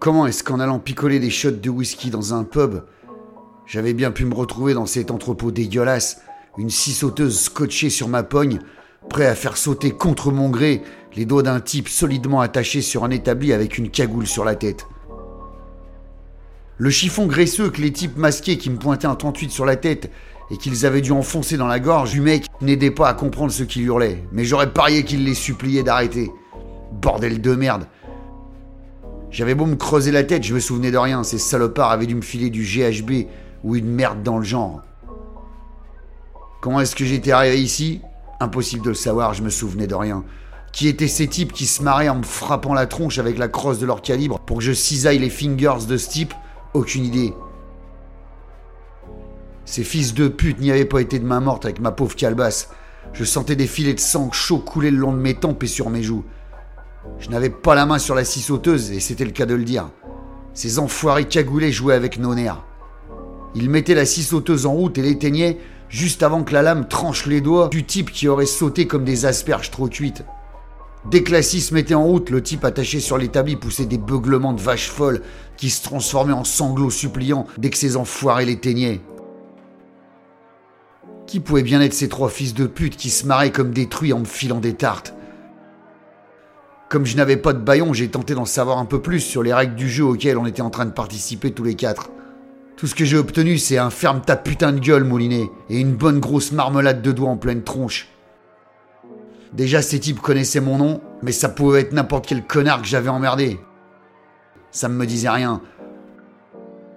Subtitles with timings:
[0.00, 2.82] Comment est-ce qu'en allant picoler des shots de whisky dans un pub,
[3.66, 6.20] j'avais bien pu me retrouver dans cet entrepôt dégueulasse,
[6.56, 8.60] une scie scotchée sur ma pogne,
[9.10, 10.82] prêt à faire sauter contre mon gré
[11.16, 14.86] les doigts d'un type solidement attaché sur un établi avec une cagoule sur la tête.
[16.76, 20.12] Le chiffon graisseux que les types masqués qui me pointaient un 38 sur la tête
[20.52, 23.64] et qu'ils avaient dû enfoncer dans la gorge du mec n'aidait pas à comprendre ce
[23.64, 26.30] qu'il hurlait, mais j'aurais parié qu'il les suppliait d'arrêter.
[26.92, 27.88] Bordel de merde.
[29.30, 32.14] J'avais beau me creuser la tête, je me souvenais de rien, ces salopards avaient dû
[32.14, 33.26] me filer du GHB
[33.62, 34.82] ou une merde dans le genre.
[36.60, 38.00] Comment est-ce que j'étais arrivé ici?
[38.40, 40.24] Impossible de le savoir, je me souvenais de rien.
[40.72, 43.78] Qui étaient ces types qui se marraient en me frappant la tronche avec la crosse
[43.78, 46.34] de leur calibre pour que je cisaille les fingers de ce type?
[46.74, 47.32] Aucune idée.
[49.64, 52.70] Ces fils de pute n'y avaient pas été de main morte avec ma pauvre calebasse.
[53.12, 55.90] Je sentais des filets de sang chaud couler le long de mes tempes et sur
[55.90, 56.24] mes joues.
[57.18, 59.64] Je n'avais pas la main sur la scie sauteuse, et c'était le cas de le
[59.64, 59.90] dire.
[60.54, 62.64] Ces enfoirés cagoulés jouaient avec nos nerfs.
[63.54, 67.26] Ils mettaient la scie sauteuse en route et l'éteignaient juste avant que la lame tranche
[67.26, 70.24] les doigts du type qui aurait sauté comme des asperges trop cuites.
[71.10, 73.98] Dès que la scie se mettait en route, le type attaché sur l'établi poussait des
[73.98, 75.22] beuglements de vaches folles
[75.56, 79.00] qui se transformaient en sanglots suppliants dès que ces enfoirés l'éteignaient.
[81.26, 84.20] Qui pouvait bien être ces trois fils de pute qui se marraient comme détruits en
[84.20, 85.14] me filant des tartes?
[86.88, 89.52] Comme je n'avais pas de baillon, j'ai tenté d'en savoir un peu plus sur les
[89.52, 92.10] règles du jeu auquel on était en train de participer tous les quatre.
[92.76, 95.94] Tout ce que j'ai obtenu, c'est un ferme ta putain de gueule, Moulinet, et une
[95.94, 98.08] bonne grosse marmelade de doigts en pleine tronche.
[99.52, 103.10] Déjà, ces types connaissaient mon nom, mais ça pouvait être n'importe quel connard que j'avais
[103.10, 103.60] emmerdé.
[104.70, 105.60] Ça ne me disait rien.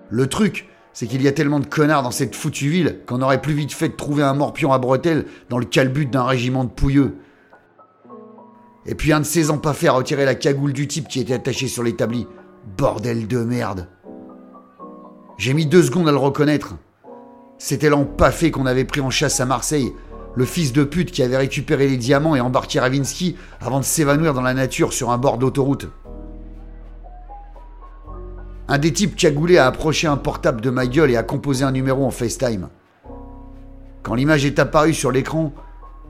[0.09, 3.41] Le truc, c'est qu'il y a tellement de connards dans cette foutue ville qu'on aurait
[3.41, 6.69] plus vite fait de trouver un morpion à bretelles dans le calbut d'un régiment de
[6.69, 7.15] pouilleux.
[8.85, 11.67] Et puis un de ces empaffés a retiré la cagoule du type qui était attaché
[11.67, 12.27] sur l'établi.
[12.77, 13.87] Bordel de merde.
[15.37, 16.75] J'ai mis deux secondes à le reconnaître.
[17.57, 19.93] C'était l'empaffé qu'on avait pris en chasse à Marseille,
[20.35, 24.33] le fils de pute qui avait récupéré les diamants et embarqué Ravinsky avant de s'évanouir
[24.33, 25.87] dans la nature sur un bord d'autoroute.
[28.67, 31.71] Un des types cagoulés a approché un portable de ma gueule et a composé un
[31.71, 32.69] numéro en FaceTime.
[34.01, 35.53] Quand l'image est apparue sur l'écran,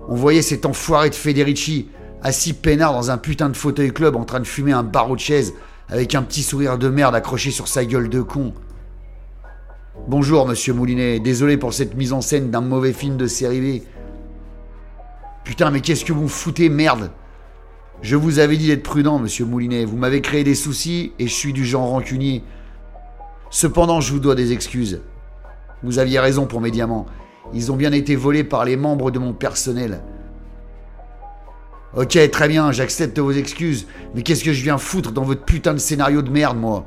[0.07, 1.89] on voyait cet enfoiré de Federici
[2.21, 5.21] assis peinard dans un putain de fauteuil club en train de fumer un barreau de
[5.21, 5.53] chaise
[5.89, 8.53] avec un petit sourire de merde accroché sur sa gueule de con.
[10.07, 13.83] Bonjour, monsieur Moulinet, désolé pour cette mise en scène d'un mauvais film de série B.
[15.43, 17.11] Putain, mais qu'est-ce que vous foutez, merde?
[18.01, 19.85] Je vous avais dit d'être prudent, monsieur Moulinet.
[19.85, 22.43] Vous m'avez créé des soucis et je suis du genre rancunier.
[23.49, 25.01] Cependant, je vous dois des excuses.
[25.83, 27.05] Vous aviez raison pour mes diamants.
[27.53, 30.01] Ils ont bien été volés par les membres de mon personnel.
[31.95, 33.85] Ok, très bien, j'accepte vos excuses.
[34.15, 36.85] Mais qu'est-ce que je viens foutre dans votre putain de scénario de merde, moi?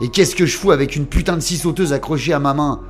[0.00, 2.80] Et qu'est-ce que je fous avec une putain de scie sauteuse accrochée à ma main?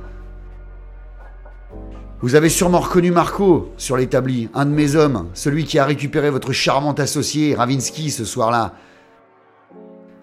[2.21, 6.29] Vous avez sûrement reconnu Marco sur l'établi, un de mes hommes, celui qui a récupéré
[6.29, 8.73] votre charmante associé, Ravinsky, ce soir-là.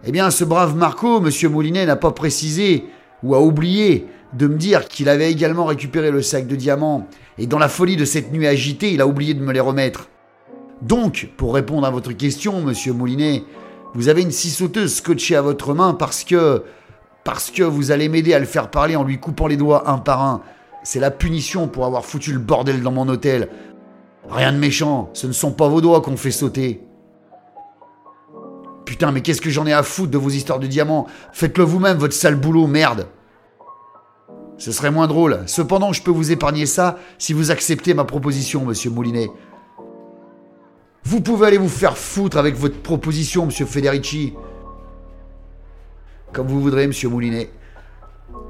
[0.04, 2.86] Eh bien, ce brave Marco, monsieur Moulinet, n'a pas précisé,
[3.22, 7.06] ou a oublié, de me dire qu'il avait également récupéré le sac de diamants,
[7.38, 10.08] et dans la folie de cette nuit agitée, il a oublié de me les remettre.
[10.84, 13.44] Donc, pour répondre à votre question, monsieur Moulinet,
[13.94, 16.62] vous avez une scie sauteuse scotchée à votre main parce que.
[17.24, 19.98] parce que vous allez m'aider à le faire parler en lui coupant les doigts un
[19.98, 20.42] par un.
[20.82, 23.48] C'est la punition pour avoir foutu le bordel dans mon hôtel.
[24.28, 26.82] Rien de méchant, ce ne sont pas vos doigts qu'on fait sauter.
[28.84, 31.06] Putain, mais qu'est-ce que j'en ai à foutre de vos histoires de diamants?
[31.32, 33.06] Faites-le vous-même, votre sale boulot, merde
[34.58, 35.40] Ce serait moins drôle.
[35.46, 39.30] Cependant, je peux vous épargner ça si vous acceptez ma proposition, monsieur Moulinet.
[41.04, 44.32] Vous pouvez aller vous faire foutre avec votre proposition, monsieur Federici.
[46.32, 47.50] Comme vous voudrez, monsieur Moulinet.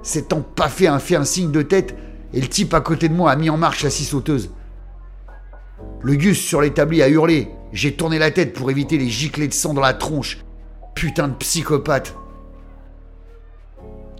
[0.02, 1.96] C'est pas fait un fait un signe de tête
[2.32, 4.50] et le type à côté de moi a mis en marche la scie sauteuse.
[6.02, 7.48] Le Gus sur l'établi a hurlé.
[7.72, 10.38] J'ai tourné la tête pour éviter les giclées de sang dans la tronche.
[10.94, 12.14] Putain de psychopathe.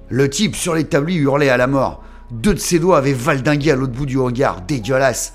[0.08, 2.02] Le type sur l'établi hurlait à la mort.
[2.30, 5.34] Deux de ses doigts avaient valdingué à l'autre bout du hangar, dégueulasse.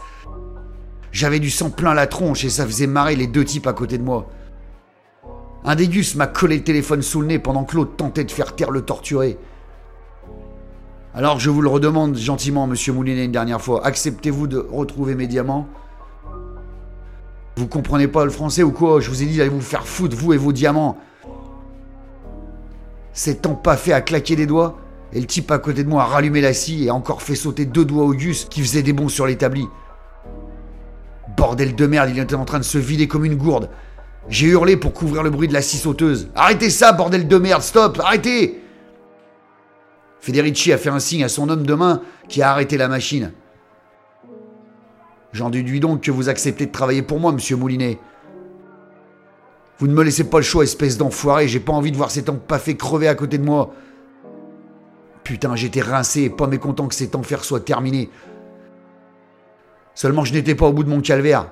[1.11, 3.97] J'avais du sang plein la tronche et ça faisait marrer les deux types à côté
[3.97, 4.29] de moi.
[5.65, 8.31] Un des Gus m'a collé le téléphone sous le nez pendant que l'autre tentait de
[8.31, 9.37] faire taire le torturé.
[11.13, 13.85] Alors je vous le redemande gentiment, monsieur Moulinet, une dernière fois.
[13.85, 15.67] Acceptez-vous de retrouver mes diamants?
[17.57, 19.01] Vous comprenez pas le français ou quoi?
[19.01, 20.97] Je vous ai dit d'aller vous faire foutre, vous et vos diamants.
[23.11, 24.77] C'est tant pas fait à claquer des doigts
[25.11, 27.35] Et le type à côté de moi a rallumé la scie et a encore fait
[27.35, 29.67] sauter deux doigts au gus qui faisaient des bons sur l'établi.
[31.49, 33.71] Bordel de merde, il était en train de se vider comme une gourde.
[34.27, 36.29] J'ai hurlé pour couvrir le bruit de la scie sauteuse.
[36.35, 38.61] Arrêtez ça, bordel de merde, stop, arrêtez
[40.19, 43.31] Federici a fait un signe à son homme de main qui a arrêté la machine.
[45.33, 47.97] J'en déduis donc que vous acceptez de travailler pour moi, monsieur Moulinet.
[49.79, 52.29] Vous ne me laissez pas le choix, espèce d'enfoiré, j'ai pas envie de voir cet
[52.59, 53.73] fait crever à côté de moi.
[55.23, 58.11] Putain, j'étais rincé et pas mécontent que cet enfer soit terminé.
[59.99, 61.51] Seulement je n'étais pas au bout de mon calvaire.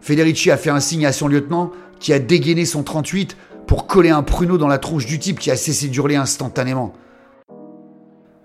[0.00, 3.36] Federici a fait un signe à son lieutenant qui a dégainé son 38
[3.66, 6.92] pour coller un pruneau dans la tronche du type qui a cessé d'hurler instantanément.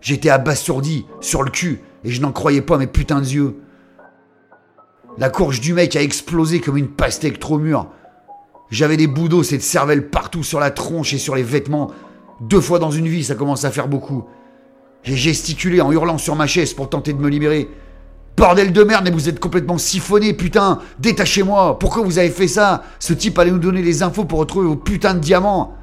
[0.01, 3.57] J'étais abasourdi, sur le cul, et je n'en croyais pas mes putains de yeux.
[5.19, 7.86] La courge du mec a explosé comme une pastèque trop mûre.
[8.72, 11.92] J'avais des bouts et de cervelle partout sur la tronche et sur les vêtements.
[12.39, 14.24] Deux fois dans une vie, ça commence à faire beaucoup.
[15.04, 17.69] J'ai gesticulé en hurlant sur ma chaise pour tenter de me libérer.
[18.38, 22.83] Bordel de merde, mais vous êtes complètement siphonné, putain Détachez-moi Pourquoi vous avez fait ça?
[23.00, 25.75] Ce type allait nous donner les infos pour retrouver vos putains de diamants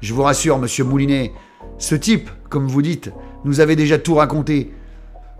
[0.00, 1.32] Je vous rassure, monsieur Moulinet,
[1.78, 3.12] ce type, comme vous dites,
[3.44, 4.74] nous avait déjà tout raconté.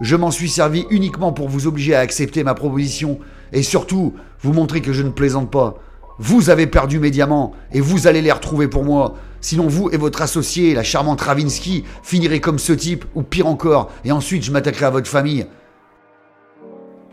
[0.00, 3.18] Je m'en suis servi uniquement pour vous obliger à accepter ma proposition
[3.52, 5.76] et surtout vous montrer que je ne plaisante pas.
[6.18, 9.16] Vous avez perdu mes diamants et vous allez les retrouver pour moi.
[9.40, 13.90] Sinon vous et votre associé, la charmante Ravinsky, finirez comme ce type ou pire encore
[14.04, 15.46] et ensuite je m'attaquerai à votre famille.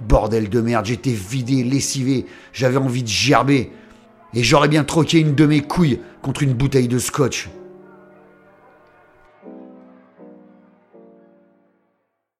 [0.02, 3.72] Bordel de merde, j'étais vidé, lessivé, j'avais envie de gerber.
[4.34, 7.50] Et j'aurais bien troqué une de mes couilles contre une bouteille de scotch.